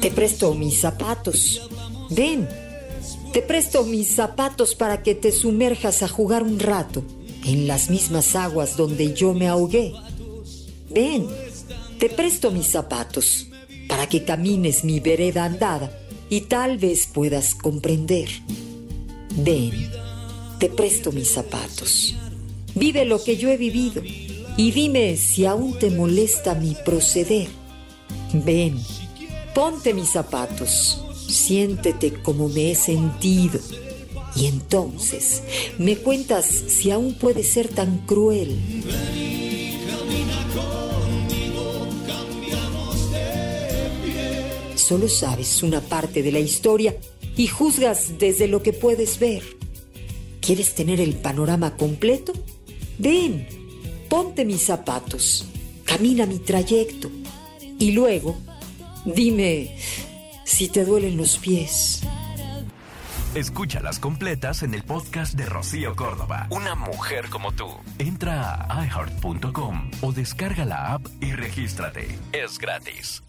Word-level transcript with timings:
Te 0.00 0.10
presto 0.10 0.54
mis 0.54 0.80
zapatos. 0.80 1.62
Ven. 2.10 2.48
Te 3.32 3.42
presto 3.42 3.84
mis 3.84 4.08
zapatos 4.08 4.74
para 4.74 5.02
que 5.02 5.14
te 5.14 5.32
sumerjas 5.32 6.02
a 6.02 6.08
jugar 6.08 6.42
un 6.42 6.58
rato 6.58 7.02
en 7.44 7.66
las 7.66 7.90
mismas 7.90 8.36
aguas 8.36 8.76
donde 8.76 9.14
yo 9.14 9.34
me 9.34 9.48
ahogué. 9.48 9.92
Ven. 10.90 11.26
Te 11.98 12.08
presto 12.08 12.50
mis 12.50 12.66
zapatos 12.66 13.46
para 13.88 14.08
que 14.08 14.24
camines 14.24 14.84
mi 14.84 15.00
vereda 15.00 15.44
andada 15.44 15.96
y 16.28 16.42
tal 16.42 16.78
vez 16.78 17.06
puedas 17.06 17.54
comprender. 17.54 18.28
Ven. 19.36 19.90
Te 20.58 20.68
presto 20.68 21.12
mis 21.12 21.30
zapatos. 21.30 22.14
Vive 22.74 23.04
lo 23.04 23.22
que 23.22 23.36
yo 23.36 23.48
he 23.50 23.56
vivido 23.56 24.02
y 24.56 24.70
dime 24.70 25.16
si 25.16 25.46
aún 25.46 25.78
te 25.78 25.90
molesta 25.90 26.54
mi 26.54 26.74
proceder. 26.84 27.48
Ven, 28.32 28.78
ponte 29.54 29.94
mis 29.94 30.10
zapatos, 30.10 31.02
siéntete 31.28 32.12
como 32.22 32.48
me 32.48 32.70
he 32.70 32.74
sentido. 32.74 33.60
Y 34.34 34.46
entonces 34.46 35.42
me 35.78 35.96
cuentas 35.96 36.46
si 36.46 36.90
aún 36.90 37.14
puede 37.14 37.42
ser 37.42 37.68
tan 37.68 37.98
cruel. 38.06 38.56
Solo 44.74 45.08
sabes 45.08 45.62
una 45.62 45.80
parte 45.80 46.22
de 46.22 46.32
la 46.32 46.38
historia 46.38 46.96
y 47.36 47.46
juzgas 47.46 48.18
desde 48.18 48.48
lo 48.48 48.62
que 48.62 48.72
puedes 48.72 49.18
ver. 49.18 49.42
¿Quieres 50.40 50.74
tener 50.74 51.00
el 51.00 51.14
panorama 51.14 51.76
completo? 51.76 52.32
Ven, 52.98 53.46
ponte 54.08 54.44
mis 54.44 54.62
zapatos, 54.62 55.46
camina 55.84 56.26
mi 56.26 56.38
trayecto 56.38 57.10
y 57.78 57.92
luego 57.92 58.36
dime 59.04 59.76
si 60.44 60.68
te 60.68 60.84
duelen 60.84 61.16
los 61.16 61.38
pies. 61.38 62.02
Escúchalas 63.34 63.98
completas 63.98 64.62
en 64.62 64.74
el 64.74 64.82
podcast 64.82 65.34
de 65.34 65.46
Rocío 65.46 65.96
Córdoba. 65.96 66.48
Una 66.50 66.74
mujer 66.74 67.30
como 67.30 67.52
tú. 67.52 67.66
Entra 67.98 68.66
a 68.68 68.84
iheart.com 68.84 69.90
o 70.02 70.12
descarga 70.12 70.66
la 70.66 70.92
app 70.92 71.06
y 71.20 71.32
regístrate. 71.32 72.18
Es 72.32 72.58
gratis. 72.58 73.22